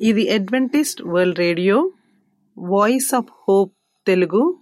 ఇది 0.00 0.34
Adventist 0.34 1.02
World 1.02 1.38
Radio 1.38 1.92
Voice 2.58 3.14
of 3.14 3.26
Hope 3.48 3.72
Telugu. 4.06 4.56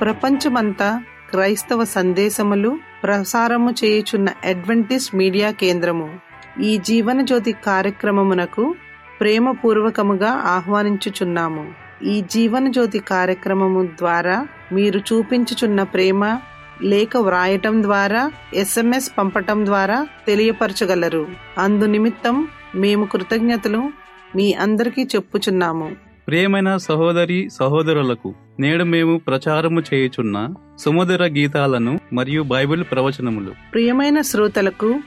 ప్రపంచమంతా 0.00 1.02
క్రైస్తవ 1.30 1.84
సందేశములు 1.84 2.78
ప్రసారము 3.02 3.70
చేయుచున్న 3.84 4.28
అడ్వెంటిస్ట్ 4.44 5.14
మీడియా 5.14 5.50
కేంద్రము. 5.50 6.27
ఈ 6.62 6.78
జీవన 6.78 7.22
జ్యోతి 7.22 7.52
కార్యక్రమమునకు 7.52 8.74
ప్రేమపూర్వకముగా 9.20 10.28
ఆహ్వానించుచున్నాము. 10.28 11.66
ఈ 12.04 12.24
జీవన 12.30 12.70
జ్యోతి 12.70 12.98
కార్యక్రమము 12.98 13.86
ద్వారా 13.98 14.46
మీరు 14.72 14.98
చూపించుచున్న 14.98 15.82
ప్రేమ 15.82 16.38
లేఖ 16.82 17.16
వ్రాయటం 17.16 17.82
ద్వారా 17.82 18.30
ఎస్ఎంఎస్ 18.54 19.12
పంపటం 19.18 19.66
ద్వారా 19.66 20.06
తెలియపరచగలరు. 20.26 21.26
అందు 21.58 21.84
నిమిత్తం 21.84 22.48
మేము 22.74 23.04
కృతజ్ఞతలు 23.04 23.90
మీ 24.36 24.52
అందరికీ 24.52 25.02
చెప్పుచున్నాము. 25.02 25.90
ప్రియమైన 26.28 26.76
సహోదరి 26.76 27.48
సహోదరులకు 27.52 28.34
నేడు 28.60 28.84
మేము 28.84 29.18
ప్రచారము 29.18 29.82
చేయుచున్న 29.94 30.54
సుమధుర 30.78 31.26
గీతాలను 31.26 32.00
మరియు 32.12 32.42
బైబిల్ 32.42 32.84
ప్రవచనములు. 32.92 33.54
ప్రియమైన 33.72 34.20
శ్రోతలకు 34.20 35.00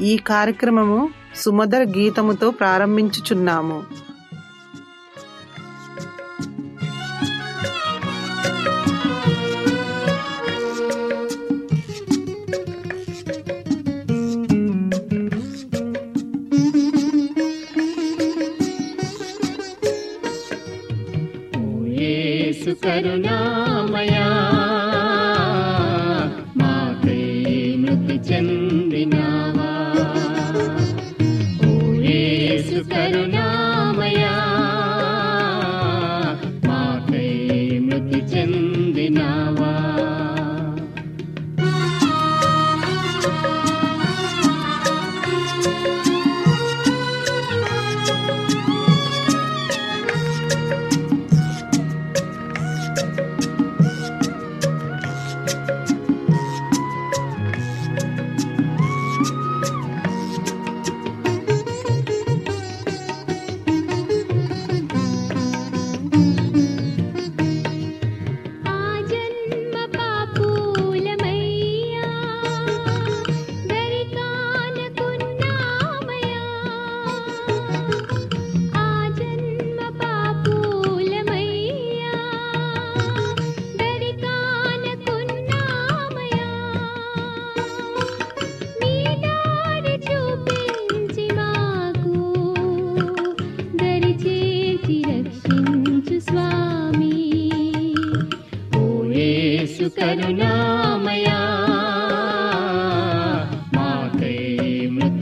ఈ 0.00 0.16
కార్యక్రమము 0.16 1.10
సుమధర్ 1.34 1.88
గీతముతో 1.88 2.50
ప్రారంభించుచున్నాము. 2.50 3.82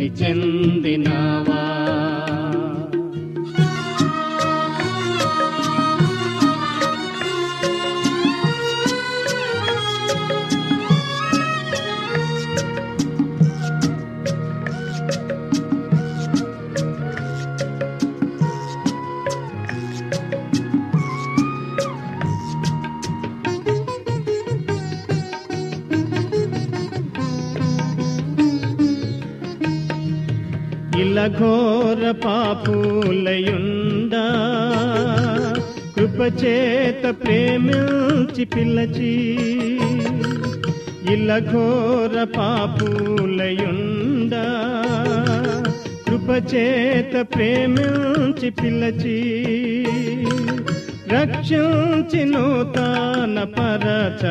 చెందినావా? 0.09 1.66
చేత 36.45 37.25
ప్రేమించి 37.25 38.45
పిల్లచి 38.45 39.39
ఇలఘోర 41.13 42.27
పాపులయుండా. 42.37 44.45
కృపచేత 46.09 47.27
ప్రేమించి 47.35 48.51
పిల్లచి 48.51 49.47
రక్షించి 51.09 52.25
నూతన 52.25 53.47
పరచ 53.59 54.25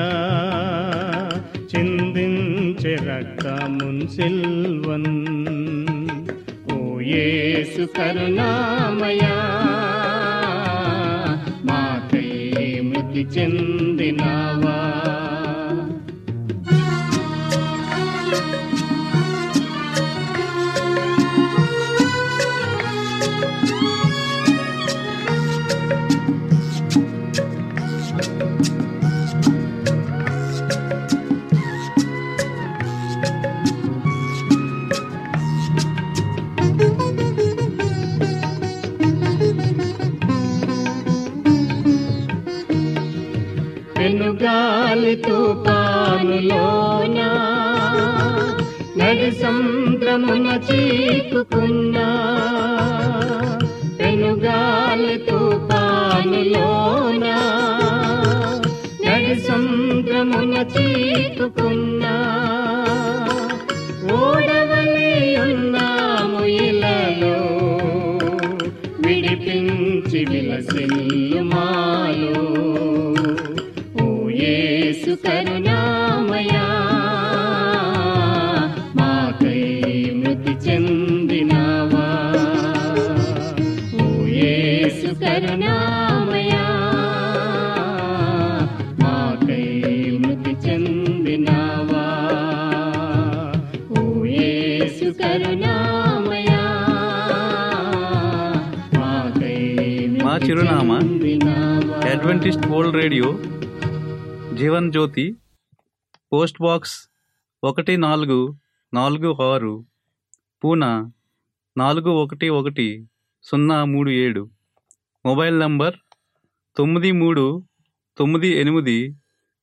చిందించే 1.72 2.96
రక్తమున్ 2.96 4.08
సిల్వన్. 4.08 5.86
ఓ 6.74 7.00
యేసు 7.00 7.88
కరుణామయా. 7.98 9.95
మృతి 13.16 13.24
చెందినావా. 13.36 14.65
తుపానులోన 46.26 47.20
నడి 48.98 49.32
సంద్రమున 49.32 50.60
చీకుకున్నా? 50.68 52.06
పెనుగాలి 54.00 55.18
తుపానులోన? 55.18 57.26
నడి 59.06 59.40
సంద్రమున 59.40 60.66
చీ 60.74 61.15
మా 100.24 100.38
చిరునామా 100.46 100.98
Adventist 102.12 102.68
World 102.68 102.96
Radio 102.96 103.28
Jeevan 104.56 104.92
Jyothi 104.92 105.36
post 106.32 106.62
box 106.62 107.10
ఒకటి 107.64 107.98
నాలుగు 107.98 108.56
నాలుగు 108.94 109.44
ఆరు 109.44 109.86
పూనా 110.64 111.12
నాలుగు 111.78 112.10
ఒకటి 112.10 112.50
ఒకటి 112.50 113.08
సున్నా 113.44 113.86
మూడు 113.86 114.10
ఏడు. 114.10 114.55
మొబైల్ 115.26 115.60
నంబర్ 115.60 115.96
తొమ్మిది 116.78 117.12
మూడు 117.12 117.44
తొమ్మిది 118.18 118.48
ఎనిమిది 118.60 118.98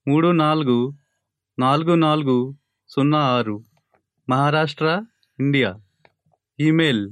మూడు 0.07 0.29
నాలుగు 0.33 0.79
నాలుగు 1.59 1.95
నాలుగు 1.95 2.37
సున్నా 2.91 3.19
ఆరు. 3.19 3.57
Maharashtra 4.29 4.87
India. 5.39 5.71
Email 6.59 7.05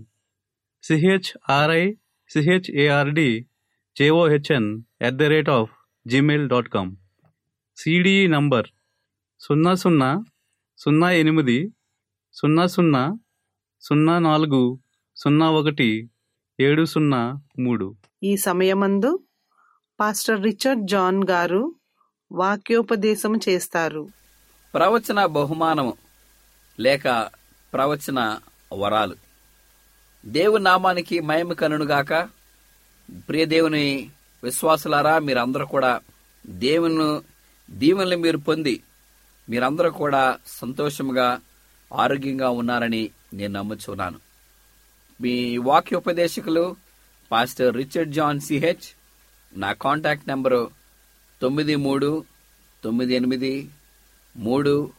C H R I 0.82 1.84
C H A R D 2.30 3.28
J O H N 3.96 4.68
at 5.02 5.14
the 5.14 5.22
rate 5.22 5.48
of 5.48 5.70
Gmail 6.06 6.48
dot 6.48 6.68
com 6.68 6.92
C D E 7.78 8.26
number 8.26 8.68
సున్నా 9.40 9.74
సున్నా 9.74 10.10
సున్నా 10.78 11.10
ఎనిమిది 11.10 11.58
సున్నా 12.34 12.66
సున్నా 12.66 13.02
సున్నా 13.82 14.18
నాలుగు 14.18 14.62
సున్నా 15.16 15.50
ఒకటి 15.50 15.90
ఏడు 16.60 16.84
సున్నా 16.84 17.40
మూడు. 17.58 17.94
ఈ 18.22 18.36
సమయమందు 18.36 19.20
పాస్టర్ 20.00 20.42
రిచర్డ్ 20.42 20.86
జాన్ 20.86 21.24
గారు 21.30 21.74
వాక్యోపదేశం 22.32 23.40
చేస్తారు. 23.48 24.08
ప్రవచన 24.74 25.26
బహుమానము 25.26 25.94
లేక 26.80 27.30
ప్రవచన 27.72 28.38
వరాలు. 28.78 29.16
దేవుని 30.26 30.64
నామానికి 30.64 31.20
మహిమ 31.20 31.52
కనుగాక 31.52 32.14
ప్రియ 33.28 33.44
దేవుని 33.44 34.10
విశ్వాసులారా 34.44 35.18
మీరందరూ 35.18 35.66
కూడా 35.66 36.00
దేవుని 36.46 37.20
దీవెనలు 37.70 38.16
మీరు 38.16 38.38
పొంది 38.38 38.82
మీరందరూ 39.48 39.90
కూడా 39.90 40.38
సంతోషముగా 40.46 41.40
ఆరోగ్యంగా 41.92 42.50
ఉన్నారని 42.50 43.10
నేను 43.34 43.52
నమ్ముచున్నాను. 43.52 44.29
మీ 45.20 45.56
వాక్యోపదేశకులు 45.58 46.64
pastor 47.30 47.76
Richard 47.76 48.12
John 48.12 48.40
C H 48.40 48.86
నా 49.52 49.72
కాంటాక్ట్ 49.72 50.28
నెంబరు 50.28 50.62
తొమ్మిది 51.40 51.76
మూడు 51.76 52.10
తొమ్మిది 52.82 53.14
ఎనిమిది 53.14 53.70
మూడు 54.36 54.92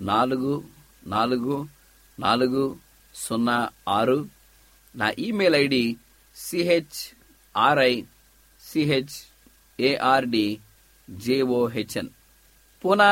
నాలుగు 0.00 0.52
నాలుగు 1.06 1.56
నాలుగు 2.18 2.62
సున్నా 3.14 3.56
ఆరు. 3.88 4.18
నా 4.94 5.10
email 5.18 5.54
ID 5.54 5.82
C H 6.36 6.98
R I 7.54 7.92
C H 8.62 9.16
A R D 9.78 10.46
J O H N 11.10 12.10
Poona 12.84 13.08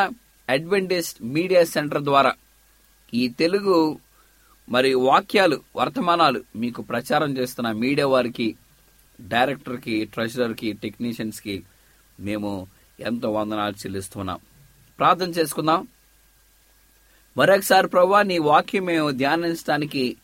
Adventist 0.48 1.22
Media 1.22 1.64
Centre 1.64 2.02
ద్వారా 2.02 2.32
ఈ 3.12 3.28
తెలుగు 3.28 3.76
మరి 4.68 4.94
వాక్యాలు 4.94 5.60
వర్తమానాలు 5.76 6.44
మీకు 6.56 6.82
ప్రచారం 6.82 7.36
చేస్తున్న 7.38 7.72
మీడియా 7.72 8.06
వారికి 8.06 8.56
డైరెక్టర్కి 9.20 10.04
ట్రెజరర్కి 10.04 10.72
టెక్నీషియన్స్కి 10.72 11.64
మేము 12.20 12.66
ఎంతో 13.00 13.32
వందనాలు 13.32 13.74
చెల్లిస్తున్నాం. 13.74 14.38
ప్రార్థన 14.98 15.30
చేసుకుందాం. 15.30 15.86
మరొకసారి 17.36 17.88
ప్రభా 17.88 18.22
నీ 18.22 18.38
వాక్యం 18.38 18.84
మేము 18.84 19.10
ధ్యానించడానికి 19.10 20.16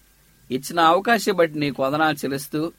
ఇచ్చిన 0.50 0.80
అవకాశం 0.80 1.34
బట్టి 1.34 1.58
నీకు 1.58 1.82
వందనాలు 1.82 2.16
చెల్లిస్తూ 2.16 2.72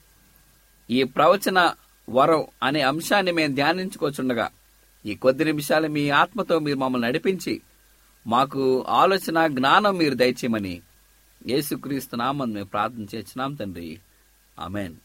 ఈ 0.90 1.04
ప్రవచన 1.04 1.74
వరం 2.10 2.46
అనే 2.64 2.82
అంశాన్ని 2.82 3.32
మేము 3.32 3.56
ధ్యానించుకోవచ్చుండగా 3.56 4.50
ఈ 5.06 5.16
కొద్ది 5.16 5.44
నిమిషాలు 5.44 5.88
మీ 5.88 6.10
ఆత్మతో 6.10 6.60
మీరు 6.60 6.78
మమ్మల్ని 6.78 7.08
నడిపించి 7.08 7.62
మాకు 8.28 8.82
ఆలోచన 8.82 9.48
జ్ఞానం 9.48 9.98
మీరు 9.98 10.16
దయచేయమని 10.16 10.82
యేసుక్రీస్తు 11.48 12.16
నామం 12.16 12.52
మేము 12.52 12.66
ప్రార్థన 12.66 13.06
చేస్తున్నాం 13.16 13.54
తండ్రి. 13.54 14.00
ఆమెన్. 14.60 14.96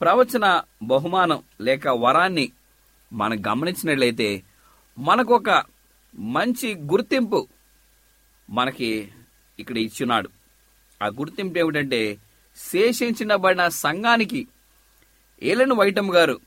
ప్రవచన 0.00 0.62
బహుమానం 0.82 1.42
లేక 1.60 1.88
వరాన్ని 1.88 2.52
మనం 3.12 3.46
గమనించినట్లయితే 3.46 4.42
మనకొక 4.98 5.64
మంచి 6.14 6.74
గుర్తింపు 6.74 7.48
మనకి 8.50 9.12
ఇక్కడ 9.58 9.78
ఇచ్చున్నాడు. 9.78 10.30
ఆ 11.02 11.06
గుర్తింపు 11.06 11.58
ఏమిటంటే 11.58 12.18
శేషించబడిన 12.56 13.68
సంఘానికి 13.68 14.48
ఏలెన్ 15.42 15.72
వైటం 15.72 16.14
గారు 16.14 16.40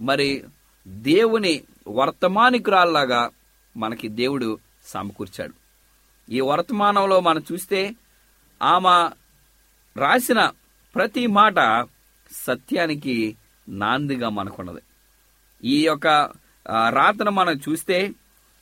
మరి 0.00 0.44
దేవుని 0.86 1.64
వర్తమానికురాల్లాగా 1.88 3.30
మనకి 3.76 4.08
దేవుడు 4.08 4.58
సమకూర్చాడు. 4.84 5.61
ఈ 6.30 6.40
వర్తమానంలో 6.40 7.20
మనం 7.20 7.42
చూస్తే 7.52 7.94
ఆమె 8.62 9.10
రాసిన 10.00 10.52
ప్రతి 10.94 11.26
మాట 11.26 11.86
సత్యానికి 12.32 13.36
నాందిగా 13.68 14.28
మనకున్నది. 14.28 14.82
ఈ 15.64 15.86
యొక్క 15.86 16.06
రాతను 16.88 17.30
మనం 17.30 17.60
చూస్తే 17.68 18.10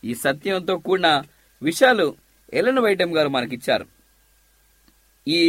ఈ 0.05 0.15
సత్యంతో 0.15 0.77
కూడిన 0.77 1.23
విషయాలు 1.63 2.17
ఎలెన్ 2.55 2.79
వైటం 2.79 3.17
గారు 3.17 3.29
మనకిచ్చారు. 3.29 3.87
ఈ 5.29 5.41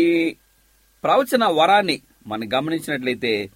ప్రవచన 1.03 1.45
వరాన్ని 1.45 2.01
మనం 2.27 2.49
గమనించినట్లయితే 2.53 3.51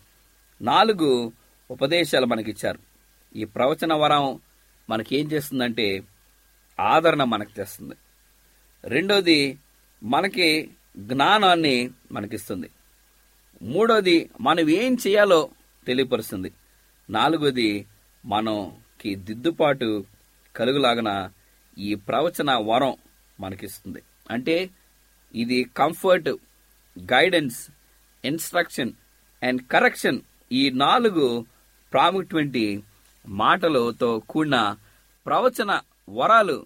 నాలుగు 0.62 1.32
ఉపదేశాలు 1.72 2.26
మనకిచ్చారు. 2.26 2.80
ఈ 3.36 3.46
ప్రవచన 3.46 3.94
వరం 3.94 4.40
మనకి 4.90 5.18
ఏం 5.18 5.32
చేస్తుందంటే 5.32 6.04
ఆదరణ 6.80 7.24
మనకు 7.24 7.50
తెస్తుంది. 7.50 7.96
రెండోది 8.86 9.60
మనకి 10.04 10.70
జ్ఞానాన్ని 10.98 11.90
మనకిస్తుంది. 12.12 12.70
మూడోది 13.62 14.30
మనం 14.42 14.70
ఏం 14.70 14.98
చేయాలో 15.08 15.50
తెలియపరుస్తుంది. 15.88 16.52
నాలుగోది 17.10 17.88
మనకి 18.26 19.16
దిద్దుపాటు 19.16 20.06
కలుగులాగన 20.56 21.30
ఈ 21.78 21.96
ప్రవచన 21.96 22.52
వరం 22.52 22.96
మనకిస్తుంది. 23.40 24.02
అంటే 24.32 24.70
ఇది 25.36 25.64
comfort 25.64 26.30
guidance 27.00 27.70
instruction 28.26 28.92
and 29.44 29.62
correction 29.68 30.20
ఈ 30.52 30.70
నాలుగు 30.70 31.46
ప్రాముఖ్యమైన 31.94 32.82
మాటలతో 33.28 34.20
కూడిన 34.20 34.76
ప్రవచన 35.26 35.82
వరాలు 36.10 36.66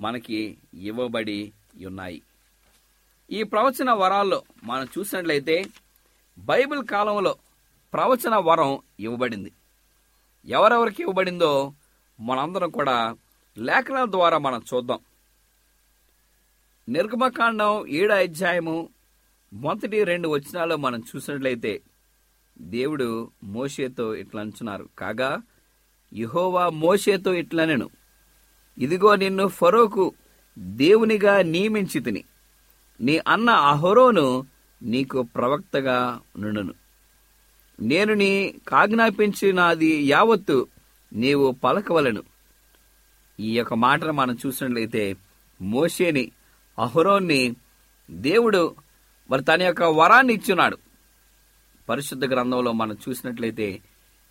మనకి 0.00 0.58
ఇవ్వబడి 0.74 1.52
ఉన్నాయి. 1.86 2.22
ఈ 3.30 3.42
ప్రవచన 3.42 3.90
వరాల్లో 3.90 4.42
మనం 4.64 4.88
చూసినట్లయితే 4.98 5.66
బైబిల్ 6.38 6.86
కాలంలో 6.86 7.36
ప్రవచన 7.92 8.36
వరం 8.36 8.78
ఇవ్వబడింది. 9.00 9.52
ఎవరెవరికి 10.46 11.02
ఇవ్వబడిందో 11.02 11.72
మనందరం 12.20 12.70
కూడా 12.70 13.16
లేఖనాల 13.58 14.10
ద్వారా 14.10 14.38
మనం 14.38 14.62
చూద్దాం. 14.74 14.98
నిర్గమకాండం 16.88 17.86
ఏడో 17.86 18.14
అధ్యాయము 18.14 18.88
మొదటి 19.52 20.04
రెండు 20.04 20.28
వచనాల్లో 20.28 20.76
మనం 20.76 21.02
చూసినట్లయితే 21.16 21.80
దేవుడు 22.58 23.30
మోషేతో 23.44 24.14
ఇట్లా 24.14 24.40
అంటున్నారు. 24.40 24.88
కాగా 24.98 25.42
యహోవా 26.14 26.68
మోషేతో 26.68 27.34
ఇట్లనెను. 27.34 27.90
ఇదిగో 28.78 29.16
నిన్ను 29.16 29.48
ఫరోకు 29.48 30.12
దేవునిగా 30.58 31.42
నియమించితిని 31.42 32.24
నీ 33.00 33.18
అన్న 33.28 33.50
అహరోను 33.50 34.46
నీకు 34.82 35.22
ప్రవక్తగా 35.22 36.20
నుండును. 36.38 36.74
నేను 37.80 38.14
నీ 38.14 38.54
కాజ్ఞాపించినది 38.68 40.04
యావత్తు 40.04 40.66
నీవు 41.12 41.56
పలకవలను. 41.64 42.22
ఈ 43.40 43.56
యొక్క 43.56 43.74
మాటను 43.74 44.12
మనం 44.12 44.38
చూసినట్లయితే 44.46 45.16
మోషేని 45.60 46.30
అహరోన్ని 46.78 47.56
దేవుడు 48.10 48.74
మరి 49.30 49.44
తన 49.44 49.62
యొక్క 49.62 49.82
వరాన్ని 49.82 50.34
ఇచ్చున్నాడు. 50.34 50.78
పరిశుద్ధ 51.88 52.24
గ్రంథంలో 52.24 52.72
మనం 52.72 52.96
చూసినట్లయితే 53.08 53.80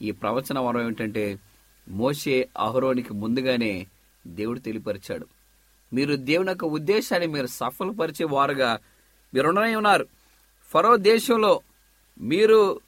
ఈ 0.02 0.12
ప్రవచన 0.12 0.60
వరం 0.60 0.82
ఏమిటంటే 0.82 1.40
మోషే 1.90 2.50
అహరోనికి 2.58 3.14
ముందుగానే 3.14 3.88
దేవుడు 4.28 4.60
తెలియపరిచాడు. 4.60 5.28
మీరు 5.94 6.16
దేవుని 6.16 6.50
యొక్క 6.50 6.66
ఉద్దేశాన్ని 6.66 7.28
మీరు 7.28 7.48
సఫలపరిచే 7.48 8.26
వారుగా 8.26 8.80
మీరు 9.34 9.48
ఉన్నారు. 9.50 10.08
ఫరో 10.70 10.98
దేశంలో 10.98 11.62
మీరు 12.20 12.80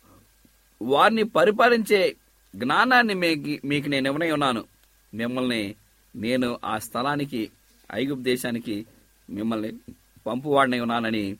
వారిని 0.81 1.24
పరిపాలించే 1.24 2.15
జ్ఞానాన్ని 2.55 3.13
మీకు 3.13 3.67
మీకు 3.67 3.89
నేను 3.89 4.08
ఇవ్వనై 4.08 4.31
ఉన్నాను. 4.31 4.63
మిమ్మల్ని 5.13 5.75
నేను 6.15 6.60
ఆ 6.65 6.77
స్థలానికి 6.77 7.51
ఐగుప్ 7.93 8.22
దేశానికి 8.22 8.86
మిమ్మల్ని 9.29 9.74
పంపువాడినై 10.27 10.79
ఉన్నానని 10.79 11.38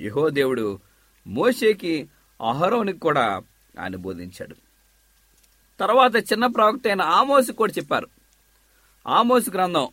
యహో 0.00 0.28
దేవుడు 0.28 0.80
మోషేకి 1.26 2.08
అహరోనికి 2.48 2.98
కూడా 2.98 3.42
ఆయన 3.80 3.96
బోధించాడు. 3.96 4.56
తర్వాత 5.80 6.16
చిన్న 6.16 6.46
ప్రవక్త 6.46 6.86
అయిన 6.86 7.02
ఆమోసు 7.02 7.52
కూడా 7.52 7.72
చెప్పారు. 7.78 8.08
ఆమోసు 9.06 9.50
గ్రంథం 9.50 9.84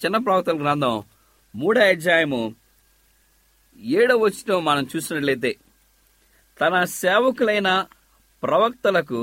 చిన్న 0.00 0.16
ప్రవక్తల 0.16 0.56
గ్రంథం 0.56 0.94
మూడో 1.54 1.80
అధ్యాయము 1.84 2.40
ఏడవ 3.80 4.18
వచ్చిన 4.18 4.56
మనం 4.60 4.84
చూసినట్లయితే 4.84 5.50
తన 6.60 6.74
సేవకులైన 6.94 7.70
ప్రవక్తలకు 8.42 9.20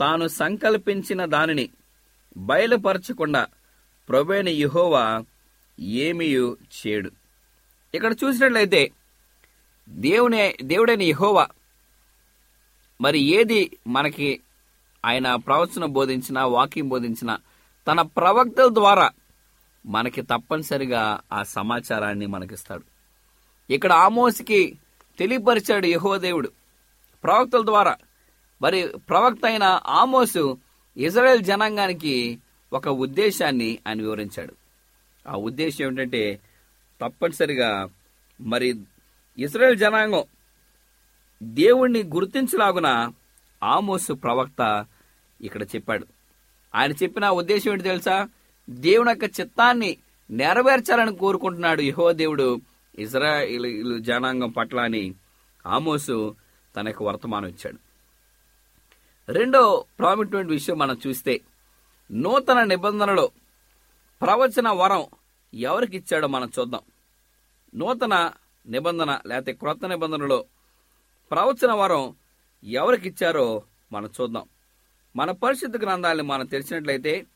తాను 0.00 0.26
సంకల్పించిన 0.34 1.24
దానిని 1.26 1.66
బయలుపరచకుండా 2.36 3.42
ప్రభైన 4.08 4.48
యుహోవా 4.56 5.04
ఏమీ 6.00 6.28
చేయడు 6.76 7.10
ఇక్కడ 7.94 8.12
చూసినట్లయితే 8.24 8.82
దేవునే 9.88 10.44
దేవుడైన 10.64 11.04
యహోవా 11.04 11.46
మరి 13.00 13.20
ఏది 13.36 13.60
మనకి 13.88 14.28
ఆయన 15.04 15.28
ప్రవచన 15.46 15.84
బోధించిన 15.92 16.40
వాకింగ్ 16.50 16.90
బోధించిన 16.90 17.30
తన 17.86 18.02
ప్రవక్తల 18.02 18.68
ద్వారా 18.74 19.10
మనకి 19.86 20.22
తప్పనిసరిగా 20.22 21.20
ఆ 21.32 21.42
సమాచారాన్ని 21.42 22.26
మనకిస్తాడు. 22.26 22.82
ఇక్కడ 23.72 23.92
ఆమోస్కి 23.92 24.78
తెలియపరిచాడు 25.18 25.86
యహో 25.86 26.18
దేవుడు. 26.18 26.50
ప్రవక్తల 27.24 27.64
ద్వారా. 27.64 27.96
మరి 28.62 28.88
ప్రవక్త 29.08 29.46
అయిన 29.46 29.80
ఆమోసు 29.86 30.58
ఇజ్రాయెల్ 30.96 31.42
జనాంగానికి 31.42 32.38
ఒక 32.72 32.88
ఉద్దేశాన్ని 32.88 33.78
ఆయన 33.88 34.02
వివరించాడు. 34.02 34.54
ఆ 35.28 35.36
ఉద్దేశం 35.36 35.84
ఏమిటంటే 35.84 36.40
తప్పనిసరిగా 37.00 37.88
మరి 38.40 38.80
ఇజ్రాయెల్ 39.38 39.78
జనాంగం 39.78 40.24
దేవుణ్ణి 41.42 42.02
గుర్తించలాగున 42.02 43.12
ఆమోసు 43.62 44.12
ప్రవక్త 44.12 44.86
ఇక్కడ 45.40 45.62
చెప్పాడు. 45.62 46.06
ఆయన 46.74 46.92
చెప్పిన 46.92 47.28
ఉద్దేశం 47.28 47.72
ఏంటి 47.72 47.84
తెలుసా? 47.84 48.28
దేవుని 48.70 49.10
యొక్క 49.10 49.40
చిత్తాన్ని 49.40 49.96
నెరవేర్చాలని 50.30 51.16
కోరుకుంటున్నాడు 51.16 51.82
యహో 51.82 52.12
దేవుడు. 52.12 52.60
ఇజ్రాయిల్ 52.98 54.02
జనాంగం 54.04 54.50
పట్ల 54.50 54.80
అని 54.80 55.14
ఆమోసు 55.66 56.34
తనకు 56.76 57.06
వర్తమానం 57.06 57.48
ఇచ్చాడు. 57.48 57.78
రెండో 59.32 59.84
ప్రాముఖ్యమైన 59.98 60.46
విషయం 60.46 60.78
మనం 60.78 60.98
చూస్తే 61.06 61.40
నూతన 62.12 62.62
నిబంధనలో 62.64 63.30
ప్రవచన 64.22 64.68
వరం 64.68 65.04
ఎవరికి 65.54 65.96
ఇచ్చాడో 65.96 66.26
మనం 66.26 66.50
చూద్దాం. 66.58 66.80
నూతన 67.74 68.32
నిబంధన 68.66 69.20
లేకపోతే 69.26 69.52
క్రొత్త 69.52 69.86
నిబంధనలో 69.86 70.44
ప్రవచన 71.30 71.72
వరం 71.72 72.14
ఎవరికి 72.64 73.08
ఇచ్చారో 73.08 73.62
మనం 73.92 74.10
చూద్దాం. 74.20 74.44
మన 75.16 75.30
పరిశుద్ధ 75.30 75.76
గ్రంథాలను 75.76 76.22
మనం 76.22 76.46
తెలిసినట్లయితే 76.46 77.26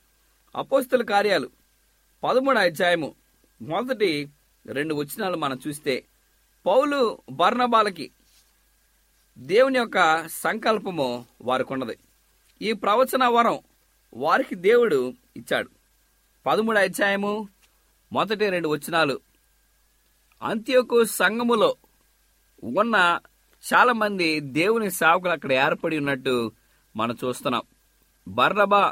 అపోస్తుల 0.57 1.03
కార్యాలు 1.03 1.51
పదమూడు 2.25 2.59
అధ్యాయము 2.59 3.15
మొదటి 3.63 4.29
రెండు 4.67 4.95
వచనాలు 4.95 5.37
మనం 5.37 5.61
చూస్తే 5.69 6.05
పౌలు 6.67 7.19
బర్ణబాలకి 7.31 8.11
దేవుని 9.39 9.79
యొక్క 9.79 10.29
సంకల్పము 10.29 11.25
వారికి 11.43 11.73
ఉన్నది 11.73 11.99
ఈ 12.63 12.73
ప్రవచన 12.73 13.25
వరం 13.25 13.59
వారికి 14.15 14.55
దేవుడు 14.55 15.13
ఇచ్చాడు. 15.37 15.71
పదమూడు 16.47 16.79
అధ్యాయము 16.79 17.49
మొదటి 18.13 18.51
రెండు 18.51 18.69
వచనాలు. 18.69 19.21
అంత్యకు 20.43 21.05
సంఘములో 21.05 21.77
ఉన్న 22.65 23.21
చాలామంది 23.75 24.41
దేవుని 24.41 24.91
సేవకులు 24.91 25.31
అక్కడ 25.31 25.53
ఏర్పడి 25.53 25.99
ఉన్నట్టు 25.99 26.53
మనం 26.97 27.17
చూస్తున్నాం. 27.25 27.65
బర్రబా 28.29 28.83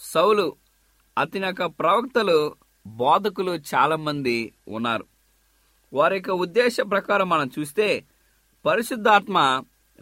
సౌలు 0.00 0.46
అతని 1.16 1.46
యొక్క 1.46 1.64
ప్రవక్తలు 1.80 2.38
బోధకులు 2.86 3.52
చాలామంది 3.72 4.36
ఉన్నారు. 4.68 5.04
వారి 5.92 6.14
యొక్క 6.16 6.30
ఉద్దేశ 6.44 6.76
ప్రకారం 6.92 7.28
మనం 7.28 7.50
చూస్తే 7.58 7.86
పరిశుద్ధాత్మ 8.64 9.38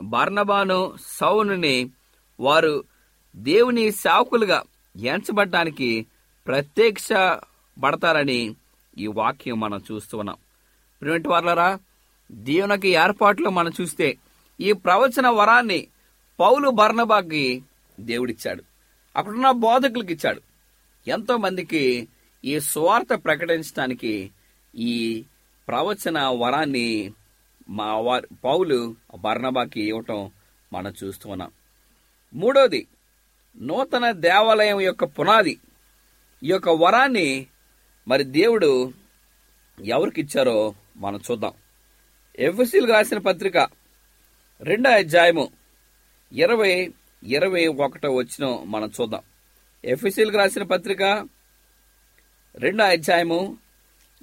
బర్ణబాను 0.00 0.80
సౌనుని 1.19 1.76
వారు 2.40 2.75
దేవుని 3.35 3.90
సేవకులుగా 3.90 4.59
ఎంచబడటానికి 4.97 5.90
ప్రత్యక్ష 6.47 7.09
పడతారని 7.76 8.40
ఈ 8.99 9.07
వాక్యం 9.07 9.61
మనం 9.61 9.80
చూస్తున్నాం 9.92 10.38
ప్రిమిటి 11.02 11.28
వార్లరా 11.28 11.69
దేవునికి 12.30 12.88
ఏర్పాట్లు 12.88 13.50
మనం 13.50 13.73
చూస్తే 13.80 14.09
ఈ 14.61 14.73
ప్రవచన 14.73 15.28
వరాన్ని 15.28 15.80
పౌలు 16.40 16.70
బర్ణబాకి 16.70 17.62
దేవుడిచ్చాడు. 18.00 18.64
అక్కడున్న 19.16 19.50
బోధకులకు 19.50 20.12
ఇచ్చాడు 20.12 20.40
ఎంతో 21.06 21.37
మందికి 21.37 22.09
ఈ 22.44 22.61
స్వార్థ 22.61 23.25
ప్రకటించడానికి 23.25 24.30
ఈ 24.76 25.25
ప్రవచన 25.68 26.18
వరాన్ని 26.20 27.12
మా 27.68 27.99
వారి 27.99 28.26
పౌలు 28.44 28.97
బర్ణబాకి 29.18 29.80
ఇవ్వటం 29.80 30.30
మనం 30.73 30.94
చూస్తూ 31.04 31.30
ఉన్నాం. 31.30 31.50
మూడోది 32.35 32.87
నూతన 33.61 34.11
దేవాలయం 34.11 34.80
యొక్క 34.80 35.04
పునాది. 35.04 35.59
ఈ 36.42 36.49
యొక్క 36.49 36.68
వరాన్ని 36.68 37.47
మరి 38.09 38.25
దేవుడు 38.25 38.92
ఎవరికి 39.85 40.20
ఇచ్చారో 40.20 40.75
మనం 40.97 41.20
చూద్దాం. 41.30 41.52
ఎఫ్ఎస్సీలు 42.38 42.92
రాసిన 42.92 43.18
పత్రిక 43.18 43.56
రెండో 44.61 44.90
అధ్యాయము 44.90 45.60
ఇరవై 46.33 46.93
ఇరవై 47.25 47.67
ఒకటో 47.67 48.15
వచ్చిన 48.15 48.59
మనం 48.65 48.91
చూద్దాం. 49.01 49.21
ఎఫ్ఎస్సీలకు 49.85 50.37
రాసిన 50.37 50.63
పత్రిక 50.63 51.03
రెండో 52.55 52.85
అధ్యాయము 52.85 53.59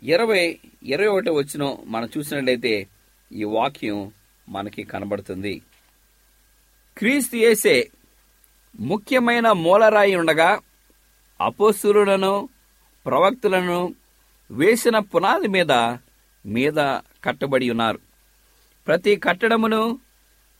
ఇరవై 0.03 0.59
ఇరవై 0.83 1.07
ఒకటో 1.07 1.33
వచ్చిన 1.33 1.75
మనం 1.85 2.09
చూసినట్లయితే 2.17 2.87
ఈ 3.31 3.43
వాక్యం 3.43 4.11
మనకి 4.49 4.83
కనబడుతుంది. 4.83 5.61
క్రీస్తు 6.97 7.35
యేసే 7.35 7.91
ముఖ్యమైన 8.79 9.51
మూలరాయి 9.51 10.15
ఉండగా 10.15 10.59
అపోసురులను 11.41 12.49
ప్రవక్తులను 13.05 13.95
వేసిన 14.51 14.99
పునాది 14.99 15.47
మీద 15.47 15.71
మీద 16.45 16.77
కట్టబడి 17.23 17.69
ఉన్నారు. 17.69 17.99
ప్రతి 18.87 19.15
కట్టడమును 19.15 19.99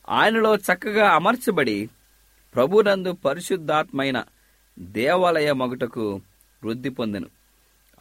ఆయనలో 0.09 0.55
చక్కగా 0.55 1.09
అమర్చబడి 1.09 1.89
ప్రభునందు 2.55 3.11
పరిశుద్ధాత్మైన 3.11 4.23
దేవాలయ 4.79 5.53
మగుటకు 5.53 6.21
వృద్ధి 6.63 6.89
పొందెను. 6.89 7.27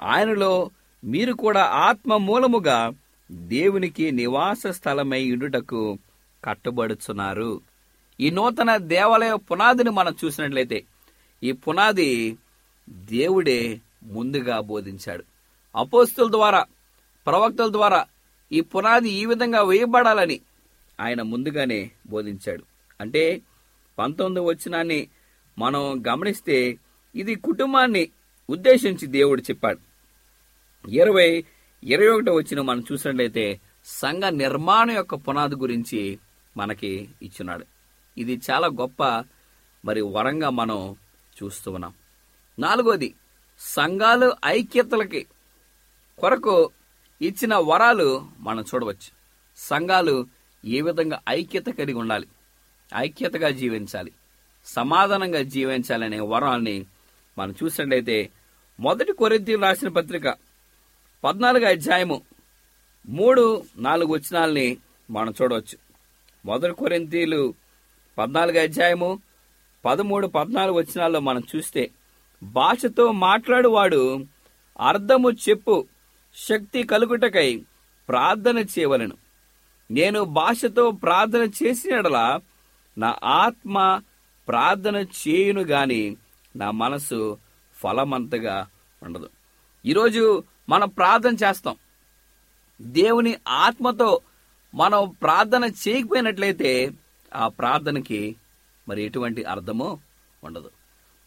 ఆయనలో 0.00 0.70
మీరు 1.04 1.32
కూడా 1.32 1.62
ఆత్మ 1.64 2.16
మూలముగా 2.16 2.92
దేవునికి 3.30 4.10
నివాస 4.10 4.66
స్థలమై 4.66 5.30
ఉండుటకు 5.30 5.98
కట్టబడుచున్నారు. 6.44 7.60
ఈ 8.20 8.30
నూతన 8.30 8.76
దేవాలయ 8.76 9.34
పునాదిని 9.36 9.90
మనం 9.90 10.14
చూసినట్లయితే 10.24 10.84
ఈ 11.42 11.52
పునాది 11.52 12.36
దేవుడే 12.88 13.80
ముందుగా 14.02 14.60
బోధించాడు. 14.60 15.24
అపోస్తుల 15.76 16.30
ద్వారా 16.30 16.64
ప్రవక్తల 17.26 17.72
ద్వారా 17.72 18.06
ఈ 18.52 18.60
పునాది 18.60 19.10
ఈ 19.10 19.24
విధంగా 19.24 19.62
వేయబడాలని 19.62 20.40
ఆయన 21.00 21.22
ముందుగానే 21.22 21.90
బోధించాడు. 22.06 22.64
అంటే 23.00 23.42
పంతొమ్మిది 23.98 24.46
వచ్చినాన్ని 24.46 25.08
మనం 25.58 26.02
గమనిస్తే 26.08 26.78
ఇది 27.14 27.34
కుటుంబాన్ని 27.34 28.08
ఉద్దేశించి 28.50 29.06
దేవుడు 29.06 29.40
చెప్పాడు. 29.42 29.78
ఇరవై 30.88 31.44
ఇరవై 31.84 32.08
ఒకటో 32.08 32.34
వచ్చిన 32.34 32.60
మనం 32.60 32.84
చూసినట్లయితే 32.92 33.60
సంఘ 33.84 34.24
నిర్మాణం 34.24 34.90
యొక్క 34.90 35.14
పునాది 35.14 35.54
గురించి 35.54 36.18
మనకి 36.56 37.08
ఇచ్చున్నాడు. 37.22 37.66
ఇది 38.18 38.40
చాలా 38.50 38.66
గొప్ప 38.66 39.24
మరి 39.84 40.00
వరంగా 40.00 40.50
మనం 40.50 40.96
చూస్తూ 41.42 41.72
ఉన్నాం. 41.72 41.94
నాలుగోది 42.58 43.14
సంఘాలు 43.58 44.36
ఐక్యతలకి 44.44 45.26
కొరకు 46.18 46.70
ఇచ్చిన 47.22 47.54
వరాలు 47.54 48.26
మనం 48.38 48.64
చూడవచ్చు. 48.74 49.10
సంఘాలు 49.56 50.26
ఏ 50.64 50.80
విధంగా 50.80 51.22
ఐక్యత 51.28 51.66
కలిగి 51.66 51.98
ఉండాలి? 51.98 52.28
ఐక్యతగా 52.96 53.50
జీవించాలి. 53.50 54.12
సమాధానంగా 54.66 55.42
జీవించాలనే 55.42 56.20
వరాన్ని 56.20 56.86
మనం 57.38 57.54
చూసినట్లయితే 57.64 58.30
మొదటి 58.80 59.12
కొరింతీలు 59.12 59.62
రాసిన 59.62 59.88
పత్రిక 59.88 60.34
పద్నాలుగు 61.24 61.64
అధ్యాయము 61.64 62.22
మూడు 63.08 63.64
నాలుగు 63.76 64.12
వచనాల్ని 64.12 64.76
మనం 65.10 65.34
చూడవచ్చు. 65.42 65.78
మొదటి 66.44 66.74
కొరింతీలు 66.74 67.54
పద్నాలుగు 68.18 68.58
అధ్యాయము 68.58 69.22
పదమూడు 69.84 70.26
పద్నాలుగు 70.26 70.76
వచనాల్లో 70.76 71.20
మనం 71.20 71.42
చూస్తే 71.56 71.90
భాషతో 72.42 73.12
మాట్లాడువాడు 73.12 74.26
అర్థము 74.80 75.30
చెప్పు 75.30 75.86
శక్తి 76.36 76.82
కలుగుటకై 76.82 77.64
ప్రార్థన 78.08 78.58
చేయవలను. 78.58 79.25
నేను 79.90 80.24
భాషతో 80.24 80.90
ప్రార్థన 80.90 81.38
చేసినడలా 81.38 81.94
యెడల 81.96 82.40
నా 82.98 83.16
ఆత్మ 83.24 84.02
ప్రార్థన 84.48 84.96
చేయును 84.96 85.60
గాని 85.60 86.16
నా 86.56 86.70
మనసు 86.70 87.38
ఫలమంతగా 87.76 88.66
ఉండదు. 89.02 89.28
ఈరోజు 89.86 90.44
మనం 90.68 90.88
ప్రార్థన 90.88 91.34
చేస్తాం. 91.34 91.76
దేవుని 92.80 93.36
ఆత్మతో 93.48 94.20
మనం 94.74 95.14
ప్రార్థన 95.22 95.64
చేయకపోయినట్లయితే 95.64 96.90
ఆ 97.34 97.48
ప్రార్థనకి 97.48 98.36
మరి 98.88 99.02
ఎటువంటి 99.02 99.44
అర్థము 99.44 99.98
ఉండదు. 100.44 100.70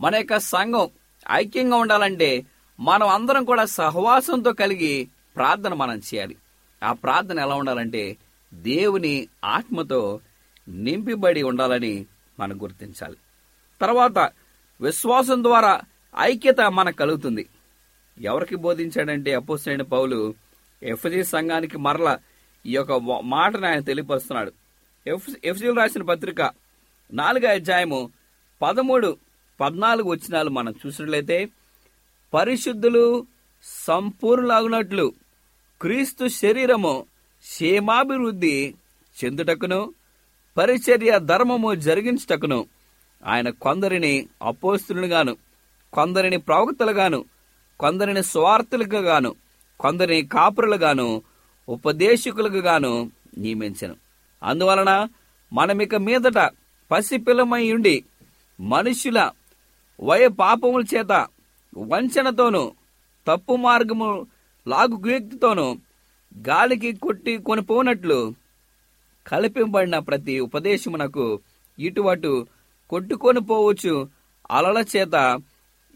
మన 0.02 0.16
యొక్క 0.16 0.40
సంఘం 0.40 0.90
ఐక్యంగా 1.32 1.78
ఉండాలంటే 1.78 2.46
మనం 2.80 3.08
అందరం 3.08 3.46
కూడా 3.46 3.66
సహవాసంతో 3.66 4.54
కలిగి 4.54 5.08
ప్రార్థన 5.36 5.74
మనం 5.74 5.98
చేయాలి. 5.98 6.36
ఆ 6.84 6.94
ప్రార్థన 6.94 7.40
ఎలా 7.40 7.56
ఉండాలంటే 7.56 8.18
దేవుని 8.54 9.28
ఆత్మతో 9.44 10.20
నింపిబడి 10.68 11.44
ఉండాలని 11.44 12.06
మనం 12.40 12.64
గుర్తించాలి. 12.64 13.18
తర్వాత 13.82 14.32
విశ్వాసం 14.82 15.44
ద్వారా 15.44 15.82
ఐక్యత 16.20 16.62
మనకు 16.62 16.96
కలుగుతుంది. 16.96 17.50
ఎవరికి 18.22 18.56
బోధించాడంటే 18.56 19.34
అపోసైన 19.34 19.82
పౌలు 19.82 20.34
ఎఫ్జీ 20.84 21.24
సంఘానికి 21.24 21.78
మరల 21.78 22.18
ఈ 22.66 22.72
యొక్క 22.72 22.92
మాటను 23.22 23.68
ఆయన 23.68 23.80
తెలియపరుస్తున్నాడు. 23.80 24.52
ఎఫ్ 25.08 25.30
ఎఫ్జీలు 25.44 25.74
రాసిన 25.74 26.04
పత్రిక 26.04 26.52
నాలుగో 27.14 27.48
అధ్యాయము 27.48 28.12
పదమూడు 28.62 29.18
పద్నాలుగు 29.62 30.10
వచ్చినాలు 30.10 30.50
మనం 30.50 30.76
చూసినట్లయితే 30.88 31.50
పరిశుద్ధులు 32.34 33.26
సంపూర్ణలాగునట్లు 33.64 35.14
క్రీస్తు 35.82 36.28
శరీరము 36.28 37.06
క్షేమాభివృద్ధి 37.46 38.56
చెందుటకును 39.18 39.80
పరిచర్య 40.58 41.20
ధర్మము 41.20 41.76
జరిగించుటకును 41.76 42.60
ఆయన 43.26 43.50
కొందరిని 43.50 44.14
అపోస్తులుగాను 44.42 45.34
కొందరిని 45.94 46.38
ప్రవక్తలుగాను 46.38 47.20
కొందరిని 47.80 48.24
స్వార్థులుగా 48.24 49.00
గాను 49.00 49.32
కొందరిని 49.80 50.28
కాపురులుగాను 50.28 51.08
ఉపదేశకులకు 51.68 52.62
గాను 52.68 53.12
నియమించను. 53.38 53.96
అందువలన 54.44 54.92
మనమిక 55.52 55.96
మీదట 55.96 56.40
పసిపిల్లమై 56.92 57.72
ఉండి 57.72 57.96
మనుష్యుల 58.60 59.20
వయ 60.02 60.28
పాపముల 60.28 60.84
చేత 60.96 61.12
వంచనతోనూ 61.78 62.64
తప్పు 63.28 63.56
మార్గము 63.56 64.10
లాగు 64.68 64.98
వ్యక్తితోనూ 65.08 65.68
గాలికి 66.38 66.94
కొట్టి 66.94 67.38
కొనిపోనట్లు 67.38 68.36
కలిపింబడిన 69.28 70.00
ప్రతి 70.00 70.40
ఉపదేశమునకు 70.40 71.40
ఇటువటు 71.80 72.48
కొట్టుకొని 72.90 73.40
పోవచ్చు 73.40 74.10
అలల 74.52 74.84
చేత 74.96 75.42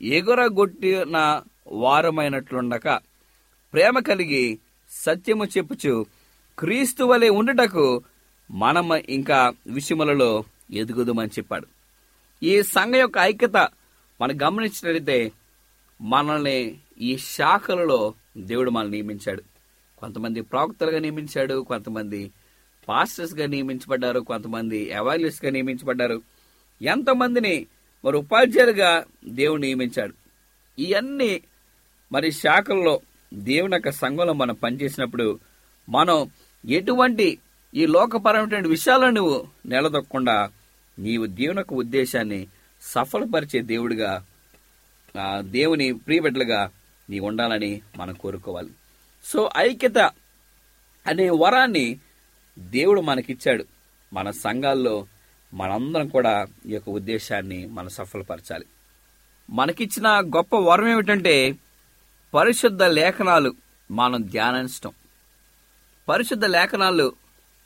ఎగురగొట్టిన 0.01 1.17
వారమైనట్లుండక 1.67 2.87
ప్రేమ 3.73 3.99
కలిగి 3.99 4.59
సత్యము 4.91 5.45
చెప్పుచు 5.45 6.05
క్రీస్తు 6.57 7.03
వలె 7.03 7.29
ఉండుటకు 7.29 8.03
మనం 8.51 8.89
ఇంకా 9.09 9.53
విషయములలో 9.67 10.43
ఎదుగుదమని 10.71 11.29
చెప్పాడు. 11.29 11.67
ఈ 12.43 12.61
సంఘ 12.61 12.95
యొక్క 12.95 13.17
ఐక్యత 13.17 13.57
మనం 14.21 14.35
గమనించినట్లయితే 14.43 15.31
మనల్ని 16.01 16.79
ఈ 17.01 17.17
శాఖలలో 17.17 18.13
దేవుడు 18.37 18.71
మనల్ని 18.71 18.97
నియమించాడు. 18.97 19.43
కొంతమంది 20.03 20.39
ప్రవక్తలుగా 20.41 20.99
నియమించాడు 20.99 21.55
కొంతమంది 21.67 22.21
పాస్టర్స్గా 22.87 23.45
నియమించబడ్డారు 23.45 24.19
కొంతమంది 24.19 24.79
ఎవాల్యూస్గా 24.99 25.49
నియమించబడ్డారు. 25.51 26.17
ఎంతమందిని 26.81 27.55
మరి 28.05 28.17
ఉపాధ్యాయులుగా 28.17 28.89
దేవుడు 29.39 29.61
నియమించాడు? 29.61 30.13
ఇవన్నీ 30.79 31.31
మరి 32.11 32.29
శాఖల్లో 32.31 32.95
దేవుని 33.33 33.75
యొక్క 33.75 33.91
సంఘంలో 34.01 34.33
మనం 34.33 34.55
పనిచేసినప్పుడు 34.63 35.27
మనం 35.89 36.17
ఎటువంటి 36.69 37.27
ఈ 37.75 37.85
లోకపరమైనటువంటి 37.85 38.69
విషయాలను 38.69 39.09
నువ్వు 39.09 39.37
నిలదొక్కకుండా 39.65 40.35
నీవు 40.99 41.25
దేవుని 41.39 41.59
యొక్క 41.59 41.73
ఉద్దేశాన్ని 41.73 42.41
సఫలపరిచే 42.81 43.59
దేవుడిగా 43.71 44.11
దేవుని 45.55 45.87
ప్రియబిడ్డలుగా 46.05 46.61
నీవు 47.09 47.25
ఉండాలని 47.27 47.71
మనం 47.97 48.13
కోరుకోవాలి. 48.13 48.71
సో 49.23 49.49
ఐక్యత 49.57 49.97
అనే 51.07 51.29
వరాన్ని 51.29 51.99
దేవుడు 52.59 53.01
మనకిచ్చాడు. 53.01 53.65
మన 54.13 54.31
సంఘాల్లో 54.31 55.07
మనందరం 55.53 56.07
కూడా 56.07 56.47
ఈ 56.65 56.73
యొక్క 56.73 56.89
ఉద్దేశాన్ని 56.89 57.65
మనం 57.65 57.89
సఫలపరచాలి. 57.89 58.65
మనకిచ్చిన 59.49 60.07
గొప్ప 60.07 60.55
వరం 60.55 60.87
ఏమిటంటే 60.87 61.55
పరిశుద్ధ 62.33 62.83
లేఖనాలు 62.83 63.53
మనం 63.91 64.21
ధ్యానించటం. 64.21 64.91
పరిశుద్ధ 66.09 66.45
లేఖనాలు 66.45 67.13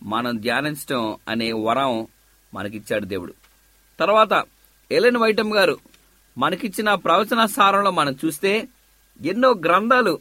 మనం 0.03 0.41
ధ్యానించటం 0.41 1.17
అనే 1.27 1.51
వరం 1.51 2.07
మనకిచ్చాడు 2.53 3.05
దేవుడు. 3.05 3.33
తర్వాత 3.99 4.43
ఎలెన్ 4.91 5.17
వైటమ్ 5.17 5.53
గారు 5.53 5.79
మనకిచ్చిన 6.37 6.93
ప్రవచన 6.93 7.45
సారంలో 7.45 7.91
మనం 7.91 8.15
చూస్తే 8.25 8.67
ఎన్నో 9.25 9.51
గ్రంథాలు 9.51 10.19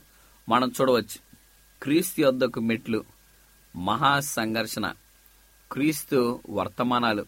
మనం 0.48 0.72
చూడవచ్చు. 0.80 1.25
క్రీస్తు 1.86 2.20
యొద్దకు 2.20 2.60
మెట్లు 2.60 3.04
మహా 3.76 4.20
సంఘర్షణ 4.20 4.92
క్రీస్తు 5.72 6.40
వర్తమానాలు 6.50 7.26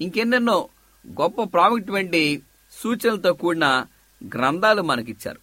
ఇంకెన్నెన్నో 0.00 0.68
గొప్ప 1.08 1.42
ప్రాముఖ్యమైన 1.42 2.40
సూచనలతో 2.72 3.32
కూడిన 3.32 3.86
గ్రంథాలు 4.34 4.82
మనకిచ్చారు. 4.82 5.40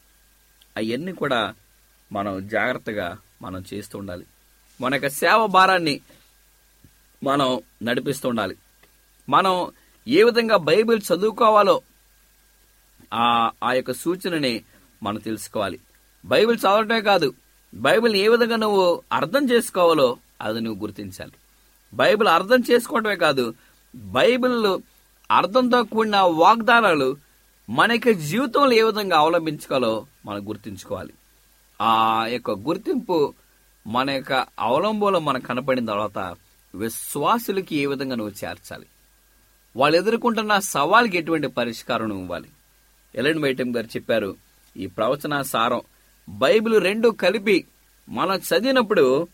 అవన్నీ 0.78 1.12
కూడా 1.12 1.54
మనం 2.12 2.48
జాగ్రత్తగా 2.48 3.18
మనం 3.42 3.64
చేస్తూ 3.74 4.00
ఉండాలి. 4.00 4.26
మన 4.82 4.94
యొక్క 4.94 5.10
సేవ 5.10 5.46
భారాన్ని 5.46 6.02
మనం 7.24 7.60
నడిపిస్తూ 7.84 8.30
ఉండాలి. 8.30 8.58
మనం 9.30 9.72
ఏ 10.08 10.24
విధంగా 10.24 10.58
బైబిల్ 10.58 11.02
చదువుకోవాలో 11.14 11.82
ఆ 13.14 13.52
ఆ 13.64 13.74
యొక్క 13.74 13.92
సూచనని 13.92 14.64
మనం 15.04 15.20
తెలుసుకోవాలి. 15.20 15.80
బైబిల్ 16.26 16.58
చదవటమే 16.58 17.02
కాదు 17.02 17.34
బైబిల్ 17.76 18.16
ఏ 18.16 18.28
విధంగా 18.28 18.56
నువ్వు 18.56 19.02
అర్థం 19.14 19.50
చేసుకోవాలో 19.52 20.18
అది 20.42 20.60
నువ్వు 20.62 20.82
గుర్తించాలి. 20.82 21.32
బైబిల్ 21.94 22.30
అర్థం 22.30 22.64
చేసుకోవటమే 22.72 23.16
కాదు 23.16 23.54
బైబిల్ 23.96 24.80
అర్థంతో 25.32 25.84
కూడిన 25.84 26.18
వాగ్దానాలు 26.18 27.18
మన 27.70 27.92
యొక్క 27.92 28.10
జీవితంలో 28.10 28.72
ఏ 28.72 28.82
విధంగా 28.82 29.18
అవలంబించుకోవాలో 29.18 30.06
మనం 30.26 30.50
గుర్తించుకోవాలి. 30.50 31.14
ఆ 31.82 32.26
యొక్క 32.26 32.52
గుర్తింపు 32.52 33.34
మన 33.88 34.10
యొక్క 34.10 34.46
అవలంబంలో 34.60 35.20
మనకు 35.20 35.46
కనపడిన 35.46 35.86
తర్వాత 35.86 36.36
విశ్వాసులకి 36.76 37.76
ఏ 37.76 37.86
విధంగా 37.86 38.16
నువ్వు 38.16 38.46
చేర్చాలి. 38.46 38.86
వాళ్ళు 39.76 39.98
ఎదుర్కొంటున్న 39.98 40.60
సవాల్కి 40.60 41.18
ఎటువంటి 41.18 41.48
పరిష్కారం 41.48 42.22
ఇవ్వాలి. 42.22 42.50
ఎలెన్ 43.16 43.40
వైటం 43.40 43.76
గారు 43.76 43.86
చెప్పారు 43.86 44.36
ఈ 44.78 44.86
ప్రవచన 44.86 45.42
సారం 45.42 45.82
బైబిల్ 46.30 46.82
రెండు 46.82 47.10
కలిపి 47.10 47.66
మనం 48.10 48.36
చదివినప్పుడు 48.36 49.28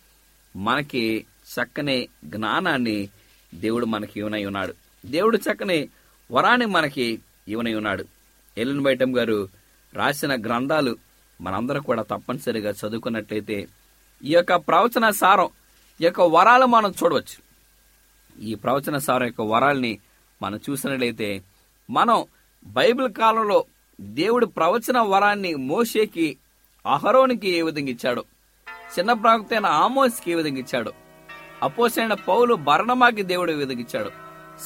మనకి 0.56 1.26
చక్కని 1.54 2.08
జ్ఞానాన్ని 2.24 3.10
దేవుడు 3.56 3.86
మనకి 3.86 4.20
ఇవనై 4.20 4.46
ఉన్నాడు. 4.46 4.74
దేవుడు 5.06 5.38
చక్కని 5.38 5.90
వరాన్ని 6.32 6.66
మనకి 6.66 7.20
ఇవనై 7.48 7.74
ఉన్నాడు. 7.74 8.06
ఎలెన్ 8.58 8.82
బైటం 8.82 9.18
గారు 9.18 9.50
రాసిన 9.94 10.36
గ్రంథాలు 10.36 10.98
మనందరూ 11.42 11.82
కూడా 11.82 12.02
తప్పనిసరిగా 12.02 12.72
చదువుకున్నట్లయితే 12.72 13.68
ఈ 14.24 14.34
యొక్క 14.34 14.56
ప్రవచన 14.56 15.10
సారం 15.10 15.50
ఈ 16.02 16.04
యొక్క 16.04 16.22
వరాలు 16.22 16.66
మనం 16.66 16.94
చూడవచ్చు. 17.04 17.52
ఈ 18.42 18.56
ప్రవచన 18.56 18.98
సారం 18.98 19.26
యొక్క 19.26 19.42
వరాల్ని 19.42 20.00
మనం 20.42 20.60
చూసినట్లయితే 20.70 21.44
మనం 21.90 22.26
బైబిల్ 22.66 23.14
కాలంలో 23.14 23.66
దేవుడు 24.02 24.46
ప్రవచన 24.46 25.00
వరాన్ని 25.00 25.56
మోషేకి 25.56 26.38
అహరోనికి 26.86 27.50
ఏ 27.50 27.62
విధంగా 27.62 27.90
ఇచ్చాడు? 27.90 28.22
చిన్న 28.94 29.14
ప్రవక్త 29.14 29.54
అయిన 29.54 29.66
ఆమోస్కి 29.66 30.32
ఏ 30.32 30.36
విధంగా 30.36 30.60
ఇచ్చాడు? 30.60 30.92
అపోసైన 31.64 32.14
పౌలు 32.28 32.54
భరణమాకి 32.68 33.24
దేవుడు 33.24 33.52
ఏ 33.52 33.56
విధంగా 33.56 33.82
ఇచ్చాడు? 33.82 34.12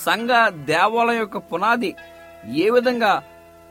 సంఘ 0.06 0.30
దేవాలయం 0.66 1.20
యొక్క 1.20 1.38
పునాది 1.38 1.92
ఏ 2.58 2.70
విధంగా 2.70 3.12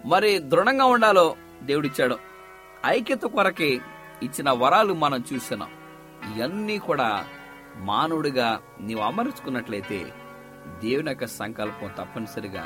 మరి 0.05 0.39
దృఢంగా 0.39 0.85
ఉండాలో 0.85 1.27
దేవుడిచ్చాడు 1.63 2.17
ఐక్యత 2.87 3.25
కొరకే 3.27 3.71
ఇచ్చిన 4.23 4.51
వరాలు 4.51 4.95
మనం 4.95 5.25
చూస్తున్నాం 5.33 5.71
ఇవన్నీ 6.31 6.79
కూడా 6.79 7.09
మానవుడిగా 7.77 8.49
నీవు 8.81 9.01
అమర్చుకున్నట్లయితే 9.01 9.99
దేవుని 10.83 11.11
యొక్క 11.11 11.27
సంకల్పం 11.39 11.91
తప్పనిసరిగా 11.99 12.65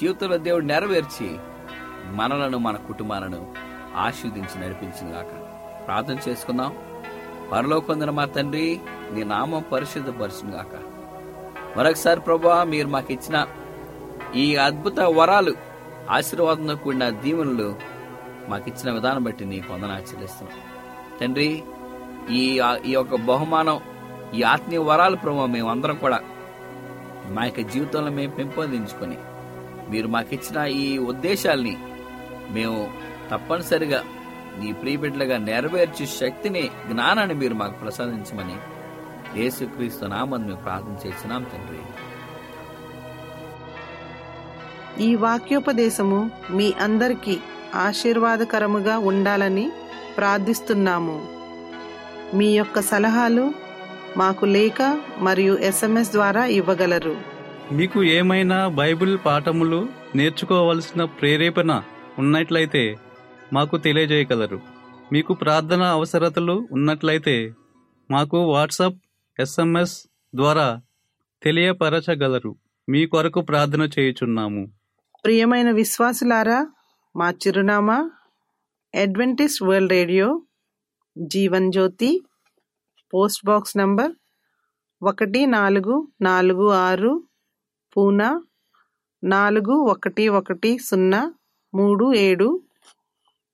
జీవితంలో 0.00 0.36
దేవుడు 0.38 0.64
నెరవేర్చి 0.64 1.28
మనలను 2.14 2.58
మన 2.58 2.76
కుటుంబాలను 2.88 3.40
ఆశీర్దించి 4.04 4.56
నడిపించిన 4.62 5.08
గాక 5.14 5.32
ప్రార్థన 5.86 6.18
చేసుకుందాం. 6.26 6.70
పరలోకొందిన 7.50 8.10
మా 8.10 8.24
తండ్రి 8.36 8.66
నీ 9.14 9.22
నామం 9.32 9.62
పరిశుద్ధపరచును 9.72 10.52
గాక 10.52 10.74
మరొకసారి 11.76 12.20
ప్రభా 12.20 12.56
మీరు 12.72 12.88
మాకు 12.88 13.10
ఇచ్చిన 13.12 13.36
ఈ 14.36 14.46
అద్భుత 14.66 15.00
వరాలు 15.18 15.52
ఆశీర్వాదంతో 16.10 16.74
కూడిన 16.76 17.04
దీవెనలు 17.22 17.68
మాకు 18.48 18.66
ఇచ్చిన 18.68 18.88
విధానం 18.92 19.22
బట్టి 19.24 19.44
నీ 19.44 19.58
వందన 19.70 19.92
ఆచరిస్తున్నాం 19.92 20.60
తండ్రి 21.20 21.48
ఈ 22.36 22.42
ఈ 22.86 22.92
యొక్క 22.92 23.14
బహుమానం 23.28 23.78
ఈ 24.34 24.40
ఆత్మీయ 24.52 24.80
వరాలు 24.88 25.16
ప్రభావ 25.16 25.46
మేమందరం 25.46 25.96
కూడా 25.96 26.18
మా 27.34 27.42
యొక్క 27.44 27.62
జీవితంలో 27.72 28.10
మేము 28.10 28.32
పెంపొందించుకొని 28.32 29.18
మీరు 29.90 30.08
మాకిచ్చిన 30.08 30.58
ఈ 30.80 30.86
ఉద్దేశాల్ని 31.10 31.74
మేము 32.52 32.78
తప్పనిసరిగా 33.30 34.00
నీ 34.60 34.68
ప్రియబిడ్డలుగా 34.72 35.36
నెరవేర్చే 35.48 36.06
శక్తిని 36.20 36.64
జ్ఞానాన్ని 36.90 37.34
మీరు 37.42 37.54
మాకు 37.54 37.76
ప్రసాదించమని 37.82 38.56
యేసుక్రీస్తు 39.40 40.06
నామని 40.14 40.46
మేము 40.48 40.62
ప్రార్థన 40.66 40.96
చేస్తున్నాం 41.04 41.42
తండ్రి. 41.52 41.80
ఈ 45.06 45.10
వాక్యోపదేశము 45.24 46.20
మీ 46.50 46.68
అందరికీ 46.86 47.34
ఆశీర్వాదకరముగా 47.86 48.98
ఉండాలని 49.10 49.66
ప్రార్థిస్తున్నాము. 50.18 51.16
మీ 52.38 52.48
యొక్క 52.58 52.80
సలహాలు 52.90 53.44
మాకు 54.20 54.44
లేఖ 54.56 54.80
మరియు 55.26 55.54
ఎస్ఎంఎస్ 55.70 56.12
ద్వారా 56.12 56.44
ఇవ్వగలరు. 56.58 57.16
మీకు 57.78 58.00
ఏమైనా 58.18 58.58
బైబిల్ 58.80 59.14
పాఠములు 59.26 59.80
నేర్చుకోవలసిన 60.18 61.04
ప్రేరేపణ 61.18 61.72
ఉన్నట్లయితే 62.18 62.82
మాకు 63.52 63.76
తెలియజేయగలరు. 63.76 64.60
మీకు 65.12 65.34
ప్రార్థన 65.34 65.82
అవసరతలు 65.82 66.68
ఉన్నట్లయితే 66.70 67.54
మాకు 68.10 68.38
వాట్సాప్ 68.38 68.98
ఎస్ఎంఎస్ 69.40 70.06
ద్వారా 70.34 70.80
తెలియపరచగలరు. 71.42 72.56
మీ 72.88 73.06
కొరకు 73.06 73.40
ప్రార్థన 73.40 73.82
చేయుచున్నాము. 73.82 74.66
ప్రియమైన 75.24 75.70
విశ్వాసులారా 75.70 76.66
మా 77.16 77.30
చిరునామా 77.30 78.10
Adventist 78.94 79.62
World 79.62 79.92
Radio 79.92 80.42
Jeevan 81.18 81.72
Jyothi 81.72 82.22
post 83.12 83.46
box 83.46 83.76
number 83.76 84.12
ఒకటి 85.02 85.46
నాలుగు 85.46 86.08
నాలుగు 86.20 86.70
ఆరు 86.70 87.22
పూనా 87.96 88.42
నాలుగు 89.24 89.72
ఒకటి 89.72 90.28
ఒకటి 90.28 90.78
సున్నా 90.78 91.34
మూడు 91.74 92.14
ఏడు 92.14 92.62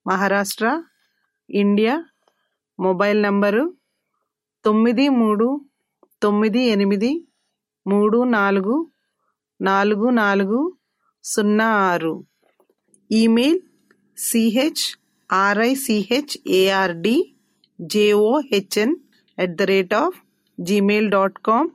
మహారాష్ట్ర 0.06 0.82
ఇండియా 1.50 2.04
మొబైల్ 2.80 3.22
నంబరు 3.22 3.74
తొమ్మిది 4.64 5.08
మూడు 5.08 5.64
తొమ్మిది 6.22 6.60
ఎనిమిది 6.60 7.28
మూడు 7.86 8.24
నాలుగు 8.24 8.90
నాలుగు 9.60 10.10
నాలుగు 10.10 10.76
సున్నా 11.24 11.66
ఆరు. 11.66 12.24
Email 13.12 13.60
C H 14.18 14.98
R I C H 15.32 16.48
A R D 16.48 17.34
J O H N 17.80 18.96
at 19.38 19.56
the 19.56 19.62
rate 19.62 19.94
of 19.94 20.18
Gmail 20.60 21.10
dot 21.10 21.38
com 21.38 21.70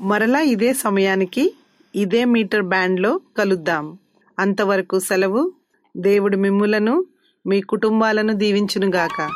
మరలా 0.00 0.40
ఇదే 0.40 0.72
సమయానికి 0.72 1.54
ఇదే 1.94 2.24
మీటర్ 2.24 2.62
బ్యాండ్లో 2.62 3.20
కలుద్దాం. 3.38 3.98
అంతవరకు 4.38 4.98
సెలవు. 4.98 5.52
దేవుడు 5.96 6.36
మిమ్ములను 6.36 7.04
మీ 7.46 7.60
కుటుంబాలను 7.60 8.32
దీవించునుగాక. 8.32 9.28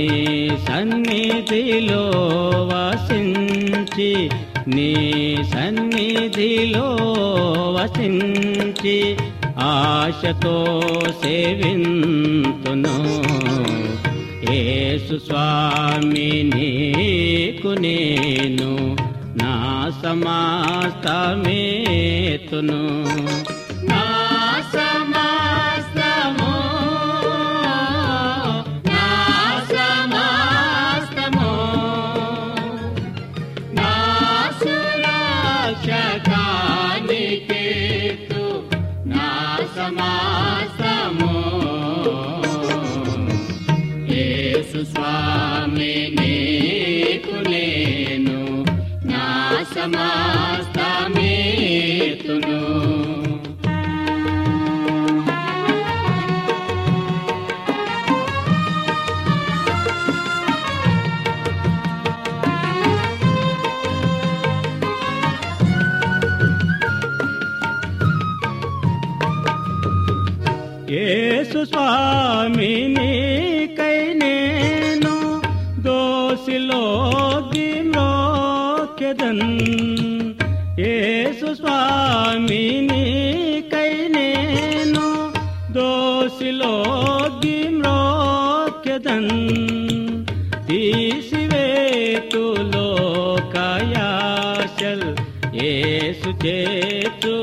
సన్నిధిలో 0.68 2.04
వసించి 2.72 4.30
నీ 4.68 4.92
సన్నిధిలో 5.52 6.88
వసించి 7.76 9.16
ఆశతో 9.58 10.56
సేవింతును. 11.22 12.96
యేసు 14.52 15.16
స్వామి 15.26 16.30
నీకు 16.54 17.68
నేను 17.68 18.72
సమాస్తమేతును. 20.02 22.82
నా 23.90 24.04
సమాస్తము 24.74 26.52
నా 28.90 29.06
సమాస్తము. 29.72 31.50
నా 33.78 33.92
సురక్షకానికేతు 34.62 35.04
నా 39.14 39.30
సమాసము 39.76 41.32
యేసు 44.12 44.80
స్వామి 44.92 45.94
నీకు 46.20 47.36
నేను. 47.50 48.41
मास्ता 49.86 50.92
యేసు 96.44 97.34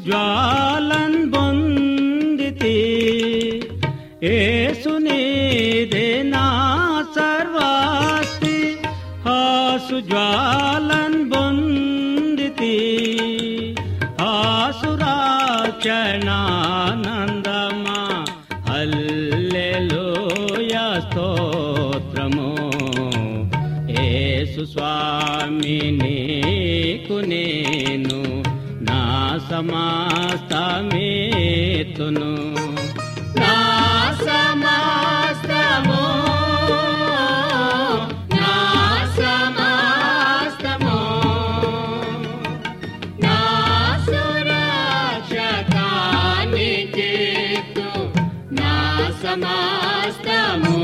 ज्वालन् 0.06 1.18
भुङ्गिति 1.32 2.80
ए 4.24 4.38
सुनिदेना 4.84 6.46
सर्वास्ति। 7.18 8.58
हज्वाल 9.28 10.97
సమాస్తమేతును. 29.58 32.32
నా 33.40 33.56
సమాస్తము 34.26 36.02
నా 38.36 38.52
సమాస్తము. 39.18 41.00
నా 43.24 43.40
సురక్షకాని 44.06 46.72
నా 48.62 48.76
సమాస్తము. 49.24 50.76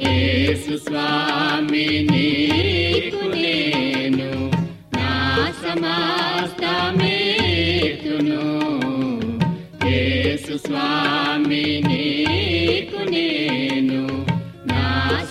యేసు 0.00 0.76
స్వామి 0.76 1.86
స్వామి 10.71 11.65
నీకు 11.87 12.99
నేను 13.11 14.01
నా 14.65 14.83